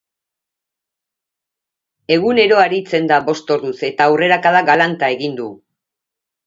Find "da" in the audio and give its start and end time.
3.13-3.21